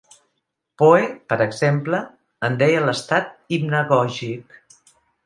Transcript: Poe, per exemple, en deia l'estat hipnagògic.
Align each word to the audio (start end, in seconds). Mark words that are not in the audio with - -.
Poe, 0.81 1.01
per 1.33 1.35
exemple, 1.45 1.99
en 2.49 2.57
deia 2.63 2.79
l'estat 2.87 3.29
hipnagògic. 3.59 4.57